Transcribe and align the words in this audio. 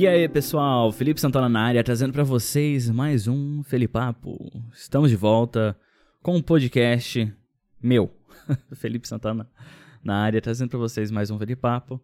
E 0.00 0.08
aí, 0.08 0.26
pessoal, 0.30 0.90
Felipe 0.90 1.20
Santana 1.20 1.46
na 1.46 1.60
área, 1.60 1.84
trazendo 1.84 2.14
para 2.14 2.24
vocês 2.24 2.88
mais 2.88 3.28
um 3.28 3.62
Felipapo. 3.62 4.34
Estamos 4.72 5.10
de 5.10 5.16
volta 5.16 5.78
com 6.22 6.36
um 6.36 6.42
podcast 6.42 7.30
meu, 7.82 8.10
Felipe 8.76 9.06
Santana 9.06 9.46
na 10.02 10.16
área, 10.16 10.40
trazendo 10.40 10.70
para 10.70 10.78
vocês 10.78 11.10
mais 11.10 11.30
um 11.30 11.38
Felipapo. 11.38 12.00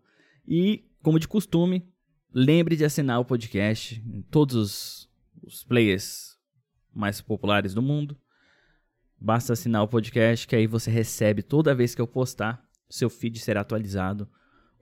E, 0.46 0.84
como 1.02 1.18
de 1.18 1.26
costume, 1.26 1.88
lembre 2.34 2.76
de 2.76 2.84
assinar 2.84 3.18
o 3.18 3.24
podcast 3.24 4.04
em 4.06 4.20
todos 4.20 5.08
os, 5.42 5.64
players 5.64 6.36
mais 6.94 7.22
populares 7.22 7.72
do 7.72 7.80
mundo. 7.80 8.14
Basta 9.18 9.54
assinar 9.54 9.82
o 9.82 9.88
podcast 9.88 10.46
que 10.46 10.54
aí 10.54 10.66
você 10.66 10.90
recebe 10.90 11.42
toda 11.42 11.74
vez 11.74 11.94
que 11.94 12.02
eu 12.02 12.06
postar, 12.06 12.62
seu 12.90 13.08
feed 13.08 13.38
será 13.38 13.62
atualizado 13.62 14.28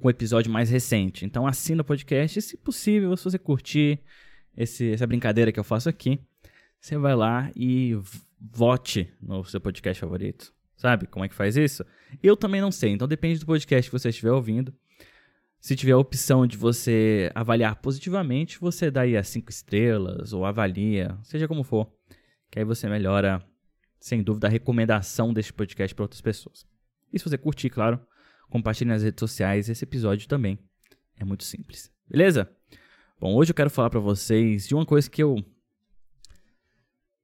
com 0.00 0.08
o 0.08 0.10
episódio 0.10 0.52
mais 0.52 0.70
recente. 0.70 1.24
Então 1.24 1.46
assina 1.46 1.82
o 1.82 1.84
podcast 1.84 2.38
e, 2.38 2.42
se 2.42 2.56
possível, 2.56 3.16
se 3.16 3.24
você 3.24 3.38
curtir 3.38 4.00
esse, 4.56 4.92
essa 4.92 5.06
brincadeira 5.06 5.52
que 5.52 5.58
eu 5.58 5.64
faço 5.64 5.88
aqui, 5.88 6.20
você 6.80 6.96
vai 6.98 7.14
lá 7.14 7.50
e 7.56 7.98
vote 8.40 9.10
no 9.20 9.44
seu 9.44 9.60
podcast 9.60 10.00
favorito. 10.00 10.52
Sabe 10.76 11.06
como 11.06 11.24
é 11.24 11.28
que 11.28 11.34
faz 11.34 11.56
isso? 11.56 11.84
Eu 12.22 12.36
também 12.36 12.60
não 12.60 12.70
sei, 12.70 12.90
então 12.90 13.08
depende 13.08 13.40
do 13.40 13.46
podcast 13.46 13.90
que 13.90 13.98
você 13.98 14.08
estiver 14.10 14.32
ouvindo. 14.32 14.74
Se 15.60 15.74
tiver 15.74 15.92
a 15.92 15.98
opção 15.98 16.46
de 16.46 16.58
você 16.58 17.30
avaliar 17.34 17.76
positivamente, 17.76 18.58
você 18.58 18.90
dá 18.90 19.00
aí 19.00 19.16
as 19.16 19.28
5 19.28 19.50
estrelas 19.50 20.34
ou 20.34 20.44
avalia, 20.44 21.16
seja 21.22 21.48
como 21.48 21.64
for. 21.64 21.90
Que 22.50 22.58
aí 22.58 22.64
você 22.66 22.86
melhora, 22.86 23.42
sem 23.98 24.22
dúvida, 24.22 24.46
a 24.46 24.50
recomendação 24.50 25.32
deste 25.32 25.54
podcast 25.54 25.94
para 25.94 26.04
outras 26.04 26.20
pessoas. 26.20 26.66
E 27.10 27.18
se 27.18 27.24
você 27.24 27.38
curtir, 27.38 27.70
claro, 27.70 27.98
compartilhe 28.54 28.88
nas 28.88 29.02
redes 29.02 29.18
sociais 29.18 29.68
esse 29.68 29.82
episódio 29.82 30.28
também. 30.28 30.56
É 31.16 31.24
muito 31.24 31.42
simples. 31.42 31.90
Beleza? 32.08 32.48
Bom, 33.20 33.34
hoje 33.34 33.50
eu 33.50 33.54
quero 33.54 33.68
falar 33.68 33.90
para 33.90 33.98
vocês 33.98 34.68
de 34.68 34.76
uma 34.76 34.86
coisa 34.86 35.10
que 35.10 35.20
eu 35.20 35.44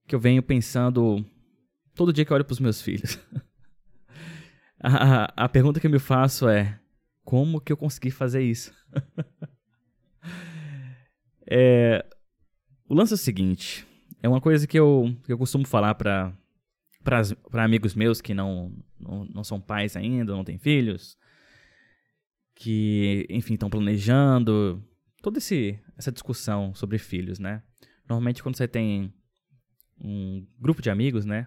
que 0.09 0.15
eu 0.17 0.19
venho 0.19 0.43
pensando 0.43 1.25
todo 1.95 2.13
dia 2.13 2.25
que 2.25 2.33
eu 2.33 2.35
olho 2.35 2.45
para 2.45 2.53
os 2.53 2.59
meus 2.59 2.83
filhos. 2.83 3.17
a, 4.83 5.45
a 5.45 5.49
pergunta 5.49 5.79
que 5.79 5.87
eu 5.87 5.91
me 5.91 6.01
faço 6.01 6.49
é: 6.49 6.81
como 7.25 7.61
que 7.61 7.73
eu 7.73 7.77
consegui 7.77 8.11
fazer 8.11 8.43
isso? 8.43 8.75
é, 11.47 12.05
o 12.89 12.95
lance 12.95 13.13
é 13.13 13.15
o 13.15 13.19
seguinte: 13.19 13.87
é 14.21 14.29
uma 14.29 14.41
coisa 14.41 14.67
que 14.67 14.77
eu, 14.77 15.17
que 15.23 15.33
eu 15.33 15.39
costumo 15.39 15.65
falar 15.65 15.95
para 15.95 16.37
para 17.05 17.65
amigos 17.65 17.95
meus 17.95 18.21
que 18.21 18.35
não, 18.35 18.75
não, 19.01 19.25
não 19.25 19.45
são 19.45 19.61
pais 19.61 19.97
ainda, 19.97 20.33
não 20.33 20.45
têm 20.45 20.59
filhos, 20.59 21.17
que, 22.55 23.27
enfim, 23.31 23.55
estão 23.55 23.71
planejando, 23.71 24.85
toda 25.23 25.39
esse, 25.39 25.79
essa 25.97 26.13
discussão 26.13 26.75
sobre 26.75 26.99
filhos, 26.99 27.39
né? 27.39 27.63
Normalmente 28.09 28.43
quando 28.43 28.57
você 28.57 28.69
tem 28.69 29.13
um 29.99 30.47
grupo 30.59 30.83
de 30.83 30.91
amigos, 30.91 31.25
né? 31.25 31.47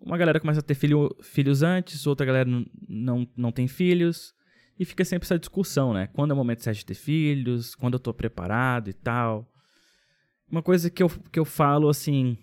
Uma 0.00 0.16
galera 0.16 0.40
começa 0.40 0.60
a 0.60 0.62
ter 0.62 0.74
filho, 0.74 1.14
filhos 1.22 1.62
antes, 1.62 2.06
outra 2.06 2.24
galera 2.24 2.48
não, 2.88 3.28
não 3.36 3.52
tem 3.52 3.68
filhos, 3.68 4.34
e 4.78 4.84
fica 4.84 5.04
sempre 5.04 5.26
essa 5.26 5.38
discussão, 5.38 5.92
né? 5.92 6.06
Quando 6.08 6.30
é 6.30 6.34
o 6.34 6.36
momento 6.36 6.62
certo 6.62 6.78
de 6.78 6.86
ter 6.86 6.94
filhos, 6.94 7.74
quando 7.74 7.94
eu 7.94 8.00
tô 8.00 8.12
preparado 8.12 8.88
e 8.88 8.92
tal. 8.92 9.50
Uma 10.50 10.62
coisa 10.62 10.90
que 10.90 11.02
eu, 11.02 11.08
que 11.08 11.38
eu 11.38 11.44
falo 11.44 11.88
assim. 11.88 12.38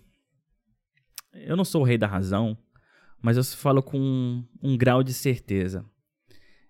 Eu 1.32 1.56
não 1.56 1.64
sou 1.64 1.82
o 1.82 1.84
rei 1.84 1.96
da 1.96 2.06
razão, 2.06 2.56
mas 3.24 3.38
eu 3.38 3.42
falo 3.42 3.82
com 3.82 3.98
um, 3.98 4.46
um 4.62 4.76
grau 4.76 5.02
de 5.02 5.14
certeza 5.14 5.82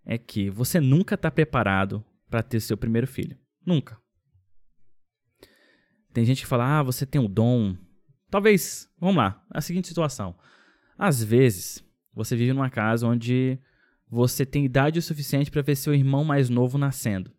é 0.07 0.17
que 0.17 0.49
você 0.49 0.79
nunca 0.79 1.17
está 1.17 1.29
preparado 1.29 2.05
para 2.31 2.45
ter 2.45 2.61
seu 2.61 2.77
primeiro 2.77 3.09
filho. 3.09 3.37
Nunca. 3.67 3.99
Tem 6.13 6.25
gente 6.25 6.43
que 6.43 6.47
fala, 6.47 6.79
ah, 6.79 6.83
você 6.85 7.05
tem 7.05 7.21
o 7.21 7.27
dom. 7.27 7.77
Talvez, 8.31 8.89
vamos 9.01 9.17
lá, 9.17 9.45
a 9.51 9.61
seguinte 9.61 9.89
situação. 9.89 10.33
Às 10.97 11.25
vezes, 11.25 11.85
você 12.13 12.37
vive 12.37 12.53
numa 12.53 12.71
casa 12.71 13.05
onde 13.05 13.59
você 14.09 14.47
tem 14.47 14.65
idade 14.65 15.01
o 15.01 15.03
suficiente 15.03 15.51
para 15.51 15.61
ver 15.61 15.75
seu 15.75 15.93
irmão 15.93 16.23
mais 16.23 16.49
novo 16.49 16.79
nascendo. 16.79 17.33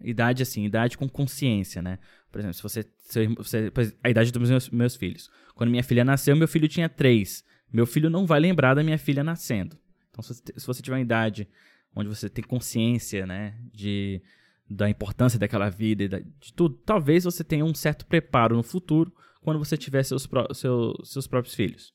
Idade 0.00 0.42
assim, 0.42 0.64
idade 0.64 0.98
com 0.98 1.08
consciência, 1.08 1.80
né? 1.80 2.00
Por 2.32 2.40
exemplo, 2.40 2.54
se 2.54 2.62
você, 2.64 2.84
seu, 2.98 3.32
você 3.36 3.70
a 4.02 4.10
idade 4.10 4.32
dos 4.32 4.50
meus, 4.50 4.70
meus 4.70 4.96
filhos. 4.96 5.30
Quando 5.54 5.70
minha 5.70 5.84
filha 5.84 6.04
nasceu, 6.04 6.34
meu 6.34 6.48
filho 6.48 6.66
tinha 6.66 6.88
três. 6.88 7.44
Meu 7.72 7.86
filho 7.86 8.08
não 8.08 8.26
vai 8.26 8.40
lembrar 8.40 8.74
da 8.74 8.82
minha 8.82 8.98
filha 8.98 9.24
nascendo. 9.24 9.76
Então, 10.10 10.22
se, 10.22 10.42
você 10.66 10.82
tiver 10.82 10.96
uma 10.96 11.02
idade 11.02 11.48
onde 11.94 12.08
você 12.08 12.28
tem 12.28 12.44
consciência, 12.44 13.26
né, 13.26 13.54
de, 13.72 14.22
da 14.68 14.88
importância 14.88 15.38
daquela 15.38 15.68
vida 15.68 16.04
e 16.04 16.08
de 16.08 16.52
tudo, 16.54 16.76
talvez 16.84 17.24
você 17.24 17.42
tenha 17.42 17.64
um 17.64 17.74
certo 17.74 18.06
preparo 18.06 18.56
no 18.56 18.62
futuro 18.62 19.12
quando 19.40 19.58
você 19.58 19.76
tiver 19.76 20.02
seus, 20.02 20.28
seu, 20.54 20.94
seus 21.04 21.26
próprios 21.26 21.54
filhos. 21.54 21.92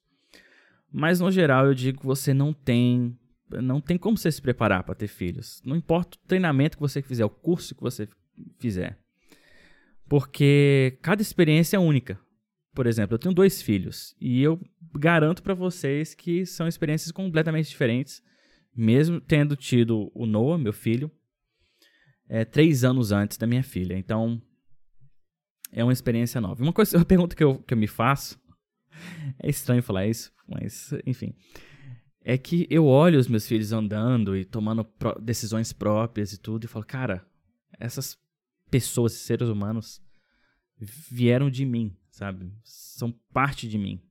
Mas 0.91 1.19
no 1.19 1.31
geral 1.31 1.65
eu 1.67 1.73
digo 1.73 1.99
que 1.99 2.05
você 2.05 2.33
não 2.33 2.53
tem 2.53 3.17
não 3.61 3.81
tem 3.81 3.97
como 3.97 4.17
você 4.17 4.31
se 4.31 4.41
preparar 4.41 4.83
para 4.83 4.95
ter 4.95 5.07
filhos. 5.07 5.61
Não 5.65 5.75
importa 5.75 6.17
o 6.17 6.27
treinamento 6.27 6.77
que 6.77 6.81
você 6.81 7.01
fizer, 7.01 7.25
o 7.25 7.29
curso 7.29 7.75
que 7.75 7.81
você 7.81 8.07
fizer. 8.59 8.97
Porque 10.07 10.97
cada 11.01 11.21
experiência 11.21 11.75
é 11.75 11.79
única. 11.79 12.17
Por 12.73 12.87
exemplo, 12.87 13.15
eu 13.15 13.19
tenho 13.19 13.35
dois 13.35 13.61
filhos 13.61 14.15
e 14.19 14.41
eu 14.41 14.59
garanto 14.97 15.43
para 15.43 15.53
vocês 15.53 16.13
que 16.13 16.45
são 16.45 16.67
experiências 16.67 17.11
completamente 17.11 17.69
diferentes 17.69 18.21
mesmo 18.75 19.19
tendo 19.19 19.55
tido 19.55 20.11
o 20.13 20.25
Noah, 20.25 20.57
meu 20.57 20.73
filho, 20.73 21.11
é, 22.27 22.45
três 22.45 22.83
anos 22.83 23.11
antes 23.11 23.37
da 23.37 23.45
minha 23.45 23.63
filha. 23.63 23.97
Então, 23.97 24.41
é 25.71 25.83
uma 25.83 25.93
experiência 25.93 26.39
nova. 26.39 26.63
Uma, 26.63 26.73
coisa, 26.73 26.97
uma 26.97 27.05
pergunta 27.05 27.35
que 27.35 27.43
eu, 27.43 27.59
que 27.59 27.73
eu 27.73 27.77
me 27.77 27.87
faço, 27.87 28.39
é 29.39 29.49
estranho 29.49 29.83
falar 29.83 30.07
isso, 30.07 30.31
mas 30.47 30.93
enfim, 31.05 31.33
é 32.23 32.37
que 32.37 32.67
eu 32.69 32.85
olho 32.85 33.19
os 33.19 33.27
meus 33.27 33.47
filhos 33.47 33.71
andando 33.71 34.35
e 34.35 34.45
tomando 34.45 34.87
decisões 35.21 35.73
próprias 35.73 36.33
e 36.33 36.37
tudo, 36.37 36.65
e 36.65 36.67
falo, 36.67 36.85
cara, 36.85 37.25
essas 37.79 38.17
pessoas, 38.69 39.13
seres 39.13 39.49
humanos, 39.49 40.01
vieram 41.09 41.49
de 41.49 41.65
mim, 41.65 41.95
sabe? 42.11 42.53
São 42.63 43.11
parte 43.33 43.67
de 43.67 43.77
mim. 43.77 44.01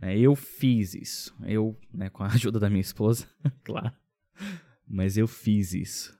É, 0.00 0.18
eu 0.18 0.34
fiz 0.34 0.94
isso. 0.94 1.34
Eu, 1.44 1.78
né, 1.92 2.10
com 2.10 2.22
a 2.22 2.26
ajuda 2.34 2.60
da 2.60 2.68
minha 2.68 2.80
esposa, 2.80 3.26
claro. 3.64 3.92
Mas 4.86 5.16
eu 5.16 5.26
fiz 5.26 5.72
isso. 5.72 6.16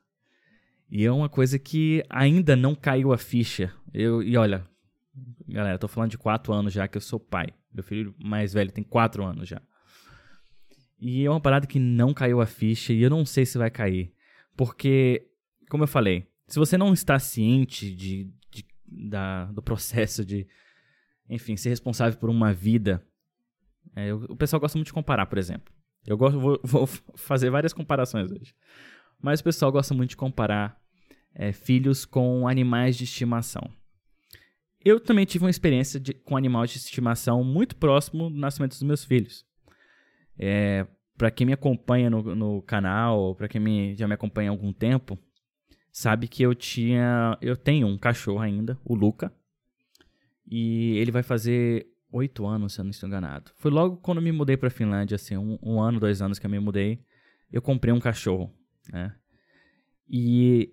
E 0.91 1.05
é 1.05 1.13
uma 1.13 1.29
coisa 1.29 1.59
que 1.59 2.05
ainda 2.09 2.57
não 2.57 2.75
caiu 2.75 3.13
a 3.13 3.19
ficha. 3.19 3.73
Eu, 3.93 4.23
e 4.23 4.37
olha, 4.37 4.65
galera, 5.47 5.79
tô 5.79 5.89
falando 5.89 6.13
de 6.13 6.19
quatro 6.19 6.53
anos 6.53 6.73
já 6.73 6.87
que 6.87 6.97
eu 6.97 7.01
sou 7.01 7.19
pai. 7.19 7.49
Meu 7.73 7.83
filho 7.83 8.15
mais 8.19 8.55
velho 8.55 8.73
tem 8.73 8.85
quatro 8.85 9.25
anos 9.25 9.49
já. 9.49 9.61
E 10.99 11.25
é 11.25 11.31
uma 11.31 11.41
parada 11.41 11.67
que 11.67 11.79
não 11.79 12.15
caiu 12.15 12.41
a 12.41 12.47
ficha 12.47 12.93
e 12.93 13.03
eu 13.03 13.11
não 13.11 13.27
sei 13.27 13.45
se 13.45 13.59
vai 13.59 13.71
cair. 13.71 14.15
Porque, 14.57 15.29
como 15.69 15.85
eu 15.85 15.89
falei, 15.89 16.27
se 16.47 16.59
você 16.59 16.79
não 16.79 16.93
está 16.95 17.19
ciente 17.19 17.95
de, 17.95 18.33
de 18.51 18.65
da, 18.87 19.45
do 19.47 19.61
processo 19.61 20.25
de, 20.25 20.47
enfim, 21.29 21.57
ser 21.57 21.71
responsável 21.71 22.19
por 22.19 22.31
uma 22.31 22.53
vida 22.53 23.03
é, 23.95 24.11
eu, 24.11 24.25
o 24.29 24.37
pessoal 24.37 24.61
gosta 24.61 24.79
muito 24.79 24.89
de 24.89 24.93
comparar, 24.93 25.27
por 25.27 25.39
exemplo. 25.39 25.73
Eu 26.07 26.17
gosto, 26.17 26.41
vou, 26.41 26.61
vou, 26.65 26.87
fazer 27.15 27.51
várias 27.51 27.73
comparações 27.73 28.31
hoje. 28.31 28.55
Mas 29.21 29.41
o 29.41 29.45
pessoal 29.45 29.71
gosta 29.71 29.95
muito 29.95 30.11
de 30.11 30.17
comparar 30.17 30.81
é, 31.35 31.53
filhos 31.53 32.05
com 32.05 32.49
animais 32.49 32.97
de 32.97 33.05
estimação. 33.05 33.71
Eu 34.85 35.01
também 35.01 35.25
tive 35.25 35.45
uma 35.45 35.51
experiência 35.51 35.99
de, 35.99 36.15
com 36.15 36.37
animais 36.37 36.71
de 36.71 36.79
estimação 36.79 37.43
muito 37.43 37.77
próximo 37.77 38.31
do 38.31 38.39
nascimento 38.39 38.73
dos 38.73 38.83
meus 38.83 39.05
filhos. 39.05 39.45
É, 40.39 40.87
para 41.17 41.31
quem 41.31 41.47
me 41.47 41.53
acompanha 41.53 42.11
no, 42.11 42.35
no 42.35 42.63
canal, 42.63 43.35
para 43.35 43.49
quem 43.49 43.61
me, 43.61 43.97
já 43.97 44.07
me 44.07 44.15
acompanha 44.15 44.51
há 44.51 44.53
algum 44.53 44.73
tempo, 44.73 45.19
sabe 45.91 46.29
que 46.29 46.43
eu 46.43 46.55
tinha, 46.55 47.37
eu 47.41 47.57
tenho 47.57 47.87
um 47.87 47.97
cachorro 47.97 48.41
ainda, 48.41 48.79
o 48.85 48.95
Luca, 48.95 49.33
e 50.47 50.97
ele 50.99 51.11
vai 51.11 51.23
fazer 51.23 51.87
oito 52.11 52.47
anos, 52.47 52.75
se 52.75 52.81
eu 52.81 52.85
não 52.85 52.91
estou 52.91 53.09
enganado. 53.09 53.51
Foi 53.57 53.71
logo 53.71 53.97
quando 53.97 54.23
me 54.23 54.33
mudei 54.33 54.57
para 54.57 54.71
Finlândia, 54.71 55.17
assim, 55.17 55.37
um, 55.37 55.59
um, 55.63 55.81
ano, 55.81 56.01
dois 56.01 56.23
anos 56.23 56.39
que 56.39 56.47
eu 56.47 56.51
me 56.51 56.59
mudei, 56.59 57.01
eu 57.51 57.61
comprei 57.61 57.93
um 57.93 58.01
cachorro, 58.01 58.53
né? 58.93 59.15
E 60.09 60.73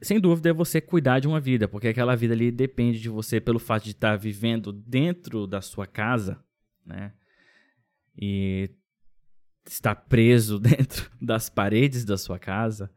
sem 0.00 0.18
dúvida 0.18 0.48
é 0.48 0.52
você 0.52 0.80
cuidar 0.80 1.20
de 1.20 1.28
uma 1.28 1.38
vida, 1.38 1.68
porque 1.68 1.88
aquela 1.88 2.16
vida 2.16 2.32
ali 2.32 2.50
depende 2.50 3.00
de 3.00 3.08
você 3.08 3.40
pelo 3.40 3.58
fato 3.58 3.84
de 3.84 3.90
estar 3.90 4.16
vivendo 4.16 4.72
dentro 4.72 5.46
da 5.46 5.60
sua 5.60 5.86
casa, 5.86 6.42
né? 6.84 7.12
E 8.16 8.70
estar 9.66 9.94
preso 9.94 10.58
dentro 10.60 11.10
das 11.20 11.50
paredes 11.50 12.04
da 12.04 12.16
sua 12.16 12.38
casa, 12.38 12.90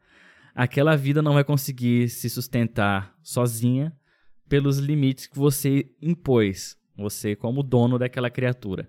aquela 0.54 0.96
vida 0.96 1.20
não 1.20 1.34
vai 1.34 1.44
conseguir 1.44 2.08
se 2.08 2.30
sustentar 2.30 3.14
sozinha 3.22 3.94
pelos 4.48 4.78
limites 4.78 5.26
que 5.26 5.36
você 5.36 5.90
impôs 6.00 6.78
você 6.96 7.34
como 7.34 7.62
dono 7.62 7.98
daquela 7.98 8.30
criatura. 8.30 8.88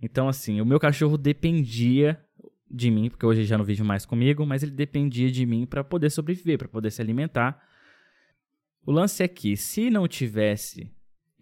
Então, 0.00 0.28
assim, 0.28 0.60
o 0.60 0.66
meu 0.66 0.80
cachorro 0.80 1.18
dependia 1.18 2.18
de 2.70 2.90
mim, 2.90 3.10
porque 3.10 3.26
hoje 3.26 3.44
já 3.44 3.58
não 3.58 3.64
vive 3.64 3.82
mais 3.82 4.06
comigo, 4.06 4.46
mas 4.46 4.62
ele 4.62 4.72
dependia 4.72 5.30
de 5.30 5.44
mim 5.44 5.66
para 5.66 5.84
poder 5.84 6.10
sobreviver, 6.10 6.56
para 6.56 6.68
poder 6.68 6.90
se 6.90 7.02
alimentar. 7.02 7.62
O 8.86 8.92
lance 8.92 9.22
é 9.22 9.28
que, 9.28 9.56
se 9.56 9.90
não 9.90 10.08
tivesse 10.08 10.90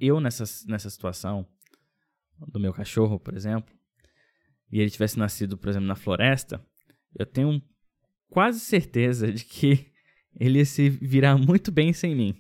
eu 0.01 0.21
nessa, 0.21 0.45
nessa 0.67 0.91
situação, 0.91 1.47
do 2.47 2.61
meu 2.61 2.73
cachorro, 2.73 3.19
por 3.19 3.35
exemplo, 3.35 3.75
e 4.71 4.81
ele 4.81 4.91
tivesse 4.91 5.19
nascido, 5.19 5.57
por 5.57 5.69
exemplo, 5.69 5.89
na 5.89 5.97
floresta, 5.97 6.65
eu 7.19 7.27
tenho 7.27 7.61
quase 8.29 8.61
certeza 8.61 9.33
de 9.33 9.45
que 9.45 9.91
ele 10.39 10.59
ia 10.59 10.65
se 10.65 10.89
virar 10.89 11.37
muito 11.37 11.73
bem 11.73 11.93
sem 11.93 12.15
mim. 12.15 12.39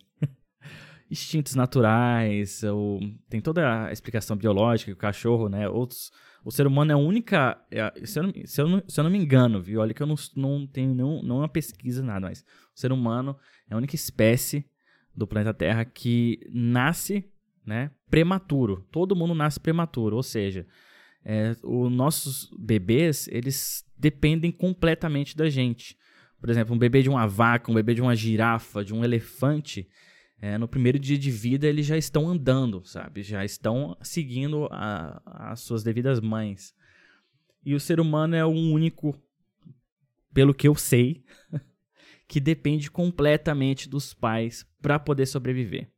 Instintos 1.10 1.54
naturais, 1.54 2.62
ou, 2.62 3.00
tem 3.28 3.40
toda 3.40 3.86
a 3.86 3.92
explicação 3.92 4.36
biológica, 4.36 4.92
o 4.92 4.96
cachorro, 4.96 5.48
né? 5.48 5.68
Outros, 5.68 6.10
o 6.44 6.50
ser 6.50 6.66
humano 6.66 6.92
é 6.92 6.94
a 6.94 6.98
única. 6.98 7.58
É, 7.70 7.92
se, 8.04 8.18
eu 8.18 8.24
não, 8.24 8.32
se, 8.44 8.60
eu 8.60 8.82
se 8.86 9.00
eu 9.00 9.04
não 9.04 9.10
me 9.10 9.18
engano, 9.18 9.60
viu? 9.60 9.80
Olha 9.80 9.94
que 9.94 10.02
eu 10.02 10.06
não, 10.06 10.16
não 10.36 10.66
tenho 10.66 10.94
nenhum, 10.94 11.22
nenhuma 11.22 11.48
pesquisa, 11.48 12.02
nada, 12.02 12.28
mas 12.28 12.40
o 12.74 12.78
ser 12.78 12.92
humano 12.92 13.36
é 13.70 13.74
a 13.74 13.76
única 13.76 13.94
espécie 13.94 14.66
do 15.14 15.26
planeta 15.26 15.54
Terra 15.54 15.84
que 15.84 16.40
nasce 16.52 17.24
né, 17.66 17.90
prematuro. 18.10 18.86
Todo 18.90 19.16
mundo 19.16 19.34
nasce 19.34 19.60
prematuro, 19.60 20.16
ou 20.16 20.22
seja, 20.22 20.66
é, 21.24 21.54
os 21.62 21.92
nossos 21.92 22.50
bebês 22.58 23.28
eles 23.28 23.84
dependem 23.98 24.50
completamente 24.50 25.36
da 25.36 25.50
gente. 25.50 25.96
Por 26.40 26.48
exemplo, 26.48 26.74
um 26.74 26.78
bebê 26.78 27.02
de 27.02 27.10
uma 27.10 27.26
vaca, 27.26 27.70
um 27.70 27.74
bebê 27.74 27.94
de 27.94 28.00
uma 28.00 28.14
girafa, 28.14 28.84
de 28.84 28.94
um 28.94 29.04
elefante, 29.04 29.88
é, 30.40 30.56
no 30.56 30.68
primeiro 30.68 30.98
dia 30.98 31.18
de 31.18 31.30
vida 31.30 31.66
eles 31.66 31.86
já 31.86 31.96
estão 31.96 32.28
andando, 32.28 32.84
sabe? 32.84 33.22
Já 33.22 33.44
estão 33.44 33.96
seguindo 34.00 34.68
a, 34.70 35.50
as 35.50 35.60
suas 35.60 35.82
devidas 35.82 36.20
mães. 36.20 36.74
E 37.64 37.74
o 37.74 37.80
ser 37.80 37.98
humano 37.98 38.36
é 38.36 38.44
o 38.44 38.50
único, 38.50 39.20
pelo 40.32 40.54
que 40.54 40.68
eu 40.68 40.74
sei, 40.76 41.24
que 42.28 42.38
depende 42.38 42.90
completamente 42.90 43.88
dos 43.88 44.14
pais 44.14 44.64
para 44.80 44.98
poder 44.98 45.26
sobreviver. 45.26 45.90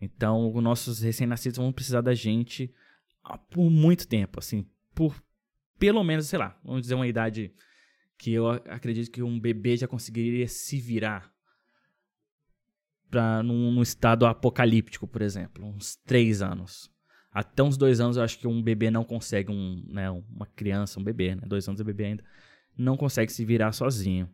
Então, 0.00 0.52
os 0.54 0.62
nossos 0.62 1.00
recém-nascidos 1.00 1.56
vão 1.56 1.72
precisar 1.72 2.02
da 2.02 2.12
gente 2.12 2.72
por 3.50 3.70
muito 3.70 4.06
tempo, 4.06 4.38
assim, 4.38 4.66
por 4.94 5.22
pelo 5.78 6.04
menos, 6.04 6.26
sei 6.26 6.38
lá, 6.38 6.58
vamos 6.62 6.82
dizer 6.82 6.94
uma 6.94 7.06
idade 7.06 7.52
que 8.18 8.32
eu 8.32 8.48
acredito 8.48 9.10
que 9.10 9.22
um 9.22 9.40
bebê 9.40 9.76
já 9.76 9.88
conseguiria 9.88 10.46
se 10.46 10.78
virar 10.78 11.33
num, 13.42 13.72
num, 13.72 13.82
estado 13.82 14.26
apocalíptico, 14.26 15.06
por 15.06 15.22
exemplo, 15.22 15.64
uns 15.64 15.96
três 16.04 16.42
anos. 16.42 16.90
Até 17.32 17.62
uns 17.62 17.76
dois 17.76 18.00
anos 18.00 18.16
eu 18.16 18.22
acho 18.22 18.38
que 18.38 18.46
um 18.46 18.62
bebê 18.62 18.90
não 18.90 19.04
consegue, 19.04 19.50
um, 19.50 19.82
né, 19.88 20.10
uma 20.10 20.46
criança, 20.54 21.00
um 21.00 21.04
bebê, 21.04 21.34
né, 21.34 21.42
dois 21.46 21.68
anos 21.68 21.80
é 21.80 21.84
bebê 21.84 22.04
ainda, 22.04 22.24
não 22.76 22.96
consegue 22.96 23.32
se 23.32 23.44
virar 23.44 23.72
sozinho. 23.72 24.28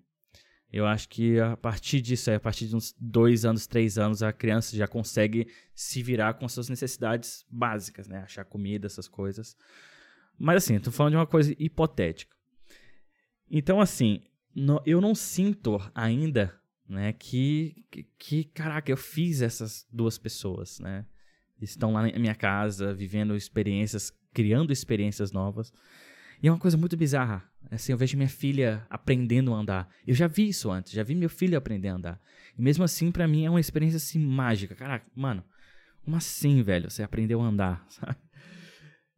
Eu 0.73 0.87
acho 0.87 1.09
que 1.09 1.41
a 1.41 1.57
partir 1.57 2.01
disso, 2.01 2.31
a 2.31 2.39
partir 2.39 2.69
de 2.69 2.77
uns 2.77 2.95
dois 2.99 3.45
anos, 3.45 3.67
três 3.67 3.99
anos, 3.99 4.23
a 4.23 4.33
criança 4.33 4.77
já 4.77 4.87
consegue 4.87 5.49
se 5.75 6.01
virar 6.01 6.35
com 6.35 6.49
suas 6.49 6.69
necessidades 6.69 7.45
básicas, 7.51 8.07
né? 8.07 8.19
Achar 8.19 8.45
comida, 8.45 8.87
essas 8.87 9.09
coisas. 9.09 9.57
Mas 10.39 10.63
assim, 10.63 10.77
estou 10.77 10.93
falando 10.93 11.13
de 11.13 11.17
uma 11.17 11.27
coisa 11.27 11.55
hipotética. 11.59 12.37
Então, 13.51 13.81
assim, 13.81 14.23
no, 14.55 14.81
eu 14.87 15.01
não 15.01 15.13
sinto 15.13 15.79
ainda, 15.93 16.55
né, 16.91 17.13
que, 17.13 17.85
que, 17.91 18.07
que, 18.19 18.45
caraca, 18.45 18.91
eu 18.91 18.97
fiz 18.97 19.41
essas 19.41 19.87
duas 19.93 20.19
pessoas, 20.19 20.81
né? 20.81 21.07
Estão 21.63 21.93
lá 21.93 22.03
na 22.03 22.19
minha 22.19 22.35
casa, 22.35 22.93
vivendo 22.93 23.37
experiências, 23.37 24.13
criando 24.35 24.73
experiências 24.73 25.31
novas. 25.31 25.73
E 26.43 26.49
é 26.49 26.51
uma 26.51 26.59
coisa 26.59 26.77
muito 26.77 26.97
bizarra. 26.97 27.45
Assim, 27.71 27.93
eu 27.93 27.99
vejo 27.99 28.17
minha 28.17 28.29
filha 28.29 28.85
aprendendo 28.91 29.55
a 29.55 29.59
andar. 29.59 29.89
Eu 30.07 30.15
já 30.15 30.27
vi 30.27 30.49
isso 30.49 30.71
antes, 30.71 30.93
já 30.93 31.03
vi 31.03 31.15
meu 31.15 31.29
filho 31.29 31.57
aprender 31.57 31.89
a 31.89 31.95
andar. 31.95 32.21
E 32.59 32.63
mesmo 32.63 32.83
assim, 32.83 33.13
para 33.13 33.29
mim, 33.29 33.45
é 33.45 33.51
uma 33.51 33.61
experiência 33.61 33.99
assim 33.99 34.19
mágica. 34.19 34.75
Caraca, 34.75 35.07
mano, 35.15 35.45
como 36.03 36.17
assim, 36.17 36.63
velho? 36.63 36.91
Você 36.91 37.03
aprendeu 37.03 37.41
a 37.41 37.47
andar, 37.47 37.85
sabe? 37.89 38.17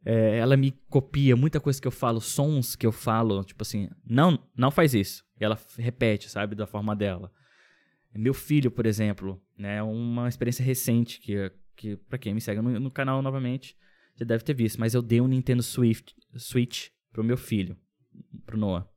É, 0.05 0.37
ela 0.37 0.57
me 0.57 0.71
copia 0.89 1.35
muita 1.35 1.61
coisa 1.61 1.81
que 1.81 1.87
eu 1.87 1.91
falo, 1.91 2.19
sons 2.19 2.75
que 2.75 2.85
eu 2.85 2.91
falo, 2.91 3.41
tipo 3.43 3.63
assim, 3.63 3.89
não, 4.05 4.37
não 4.55 4.69
faz 4.69 4.93
isso. 4.93 5.23
E 5.39 5.45
ela 5.45 5.57
repete, 5.77 6.29
sabe, 6.29 6.55
da 6.55 6.67
forma 6.67 6.93
dela. 6.93 7.31
Meu 8.15 8.33
filho, 8.33 8.69
por 8.69 8.85
exemplo, 8.85 9.41
né, 9.57 9.81
uma 9.81 10.29
experiência 10.29 10.63
recente 10.63 11.19
que, 11.19 11.51
que 11.75 11.95
para 11.95 12.17
quem 12.17 12.33
me 12.33 12.41
segue 12.41 12.61
no, 12.61 12.79
no, 12.79 12.91
canal 12.91 13.21
novamente 13.21 13.75
já 14.15 14.25
deve 14.25 14.43
ter 14.43 14.53
visto, 14.53 14.79
mas 14.79 14.93
eu 14.93 15.01
dei 15.01 15.19
um 15.19 15.27
Nintendo 15.27 15.63
Swift, 15.63 16.15
Switch 16.35 16.89
pro 17.11 17.23
meu 17.23 17.37
filho, 17.37 17.75
pro 18.45 18.57
Noah. 18.57 18.87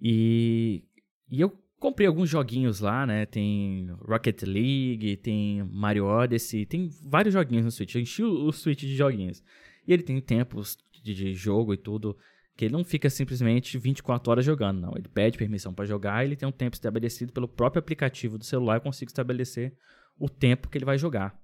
E, 0.00 0.84
e 1.30 1.40
eu 1.40 1.50
comprei 1.78 2.06
alguns 2.06 2.28
joguinhos 2.28 2.80
lá, 2.80 3.06
né? 3.06 3.26
Tem 3.26 3.86
Rocket 4.00 4.42
League, 4.42 5.16
tem 5.18 5.62
Mario 5.64 6.04
Odyssey, 6.04 6.66
tem 6.66 6.90
vários 7.02 7.34
joguinhos 7.34 7.64
no 7.64 7.70
Switch. 7.70 7.94
Eu 7.94 8.00
enchi 8.00 8.22
o, 8.22 8.46
o 8.46 8.52
Switch 8.52 8.80
de 8.80 8.96
joguinhos. 8.96 9.42
E 9.86 9.92
ele 9.92 10.02
tem 10.02 10.20
tempos 10.20 10.76
de, 11.02 11.14
de, 11.14 11.34
jogo 11.34 11.72
e 11.72 11.76
tudo, 11.76 12.16
que 12.58 12.64
ele 12.64 12.72
não 12.72 12.82
fica 12.82 13.08
simplesmente 13.08 13.78
24 13.78 14.32
horas 14.32 14.44
jogando, 14.44 14.80
não. 14.80 14.92
Ele 14.96 15.06
pede 15.06 15.38
permissão 15.38 15.72
para 15.72 15.84
jogar, 15.84 16.24
ele 16.24 16.34
tem 16.34 16.48
um 16.48 16.50
tempo 16.50 16.74
estabelecido 16.74 17.32
pelo 17.32 17.46
próprio 17.46 17.78
aplicativo 17.78 18.36
do 18.36 18.44
celular, 18.44 18.78
eu 18.78 18.80
consigo 18.80 19.08
estabelecer 19.08 19.78
o 20.18 20.28
tempo 20.28 20.68
que 20.68 20.76
ele 20.76 20.84
vai 20.84 20.98
jogar. 20.98 21.40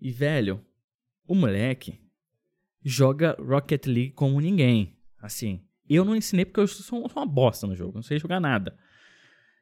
E 0.00 0.10
velho, 0.10 0.64
o 1.28 1.34
moleque, 1.34 2.00
joga 2.82 3.36
Rocket 3.38 3.84
League 3.84 4.12
como 4.12 4.40
ninguém. 4.40 4.96
Assim, 5.20 5.60
eu 5.86 6.06
não 6.06 6.16
ensinei 6.16 6.46
porque 6.46 6.60
eu 6.60 6.66
sou 6.66 7.06
uma 7.14 7.26
bosta 7.26 7.66
no 7.66 7.76
jogo, 7.76 7.96
não 7.96 8.02
sei 8.02 8.18
jogar 8.18 8.40
nada. 8.40 8.74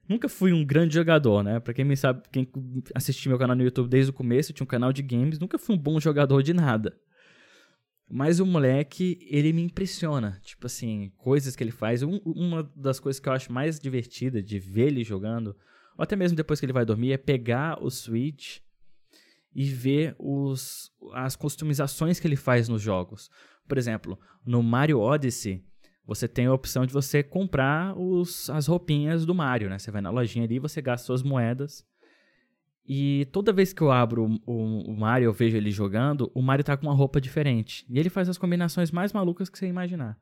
Nunca 0.09 0.29
fui 0.29 0.53
um 0.53 0.65
grande 0.65 0.95
jogador, 0.95 1.43
né? 1.43 1.59
Pra 1.59 1.75
quem 1.75 1.85
me 1.85 1.97
sabe, 1.97 2.23
quem 2.31 2.49
assistiu 2.95 3.31
meu 3.31 3.39
canal 3.39 3.57
no 3.57 3.65
YouTube 3.65 3.89
desde 3.89 4.11
o 4.11 4.15
começo, 4.15 4.53
eu 4.53 4.55
tinha 4.55 4.65
um 4.65 4.69
canal 4.69 4.93
de 4.93 5.03
games, 5.03 5.41
nunca 5.41 5.59
fui 5.59 5.75
um 5.75 5.79
bom 5.79 5.99
jogador 5.99 6.41
de 6.41 6.55
nada. 6.55 6.97
Mas 8.15 8.41
o 8.41 8.45
moleque, 8.45 9.19
ele 9.23 9.55
me 9.55 9.63
impressiona. 9.63 10.39
Tipo 10.43 10.67
assim, 10.67 11.11
coisas 11.17 11.57
que 11.57 11.65
ele 11.65 11.71
faz. 11.71 12.03
Um, 12.03 12.21
uma 12.27 12.71
das 12.77 13.01
coisas 13.01 13.19
que 13.19 13.27
eu 13.27 13.33
acho 13.33 13.51
mais 13.51 13.81
divertida 13.81 14.43
de 14.43 14.59
ver 14.59 14.89
ele 14.89 15.03
jogando, 15.03 15.57
ou 15.97 16.03
até 16.03 16.15
mesmo 16.15 16.37
depois 16.37 16.61
que 16.61 16.67
ele 16.67 16.75
vai 16.75 16.85
dormir, 16.85 17.13
é 17.13 17.17
pegar 17.17 17.83
o 17.83 17.91
Switch 17.91 18.59
e 19.55 19.65
ver 19.65 20.15
os, 20.19 20.93
as 21.15 21.37
customizações 21.37 22.21
que 22.21 22.27
ele 22.27 22.37
faz 22.37 22.69
nos 22.69 22.83
jogos. 22.83 23.31
Por 23.67 23.79
exemplo, 23.79 24.21
no 24.45 24.63
Mario 24.63 25.01
Odyssey, 25.01 25.65
você 26.05 26.29
tem 26.29 26.45
a 26.45 26.53
opção 26.53 26.85
de 26.85 26.93
você 26.93 27.23
comprar 27.23 27.99
os, 27.99 28.51
as 28.51 28.67
roupinhas 28.67 29.25
do 29.25 29.35
Mario, 29.35 29.71
né? 29.71 29.79
Você 29.79 29.91
vai 29.91 30.03
na 30.03 30.11
lojinha 30.11 30.45
ali, 30.45 30.59
você 30.59 30.83
gasta 30.83 31.07
suas 31.07 31.23
moedas. 31.23 31.83
E 32.87 33.27
toda 33.33 33.53
vez 33.53 33.73
que 33.73 33.81
eu 33.81 33.93
abro 33.93 34.41
o, 34.45 34.91
o, 34.91 34.97
Mario, 34.97 35.27
eu 35.27 35.33
vejo 35.33 35.57
ele 35.57 35.71
jogando, 35.71 36.31
o 36.35 36.43
Mario 36.43 36.65
tá 36.65 36.77
com 36.77 36.87
uma 36.87 36.95
roupa 36.95 37.21
diferente. 37.21 37.87
E 37.89 37.99
ele 37.99 38.11
faz 38.11 38.29
as 38.29 38.37
combinações 38.37 38.91
mais 38.91 39.13
malucas 39.13 39.49
que 39.49 39.59
você 39.59 39.67
imaginar. 39.67 40.19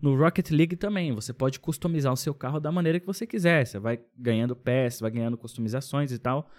No 0.00 0.16
Rocket 0.16 0.50
League 0.50 0.76
também, 0.76 1.12
você 1.12 1.32
pode 1.32 1.58
customizar 1.58 2.12
o 2.12 2.16
seu 2.16 2.34
carro 2.34 2.60
da 2.60 2.70
maneira 2.72 3.00
que 3.00 3.06
você 3.06 3.26
quiser. 3.26 3.64
Você 3.64 3.78
vai 3.78 4.00
ganhando 4.18 4.54
peças, 4.54 5.00
vai 5.00 5.10
ganhando 5.10 5.38
customizações 5.38 6.12
e 6.12 6.18
tal. 6.18 6.50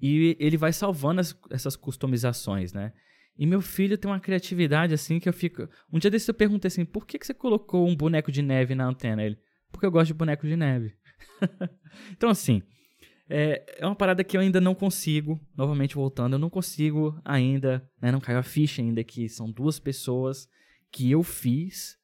E 0.00 0.36
ele 0.38 0.56
vai 0.56 0.72
salvando 0.72 1.20
as, 1.20 1.38
essas 1.50 1.74
customizações, 1.74 2.72
né? 2.72 2.92
E 3.38 3.46
meu 3.46 3.60
filho 3.60 3.96
tem 3.96 4.10
uma 4.10 4.18
criatividade 4.18 4.92
assim 4.92 5.20
que 5.20 5.28
eu 5.28 5.32
fico. 5.32 5.68
Um 5.92 5.98
dia 5.98 6.10
desse 6.10 6.28
eu 6.28 6.34
perguntei 6.34 6.66
assim: 6.66 6.84
por 6.84 7.06
que, 7.06 7.18
que 7.18 7.26
você 7.26 7.32
colocou 7.32 7.88
um 7.88 7.96
boneco 7.96 8.32
de 8.32 8.42
neve 8.42 8.74
na 8.74 8.86
antena? 8.86 9.22
Ele, 9.22 9.38
porque 9.70 9.86
eu 9.86 9.90
gosto 9.90 10.08
de 10.08 10.14
boneco 10.14 10.46
de 10.46 10.56
neve. 10.56 10.94
então, 12.12 12.28
assim, 12.28 12.62
é, 13.28 13.64
é 13.78 13.86
uma 13.86 13.94
parada 13.94 14.24
que 14.24 14.36
eu 14.36 14.40
ainda 14.40 14.60
não 14.60 14.74
consigo, 14.74 15.38
novamente 15.56 15.94
voltando, 15.94 16.34
eu 16.34 16.38
não 16.38 16.48
consigo 16.48 17.20
ainda, 17.24 17.88
né, 18.00 18.10
não 18.10 18.20
caiu 18.20 18.38
a 18.38 18.42
ficha 18.42 18.80
ainda 18.80 19.04
que 19.04 19.28
são 19.28 19.50
duas 19.50 19.78
pessoas 19.78 20.48
que 20.90 21.10
eu 21.10 21.22
fiz, 21.22 21.98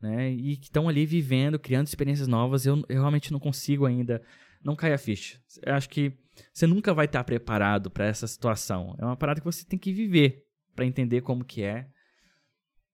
né, 0.00 0.30
e 0.30 0.56
que 0.56 0.66
estão 0.66 0.88
ali 0.88 1.06
vivendo, 1.06 1.58
criando 1.58 1.86
experiências 1.86 2.28
novas, 2.28 2.66
eu, 2.66 2.84
eu 2.88 3.00
realmente 3.00 3.32
não 3.32 3.40
consigo 3.40 3.86
ainda, 3.86 4.22
não 4.62 4.76
cai 4.76 4.92
a 4.92 4.98
ficha. 4.98 5.40
Eu 5.64 5.74
acho 5.74 5.88
que 5.88 6.12
você 6.52 6.66
nunca 6.66 6.92
vai 6.92 7.06
estar 7.06 7.24
preparado 7.24 7.90
para 7.90 8.06
essa 8.06 8.26
situação. 8.26 8.94
É 8.98 9.04
uma 9.04 9.16
parada 9.16 9.40
que 9.40 9.44
você 9.44 9.64
tem 9.64 9.78
que 9.78 9.92
viver 9.92 10.44
para 10.74 10.86
entender 10.86 11.20
como 11.22 11.44
que 11.44 11.62
é. 11.62 11.88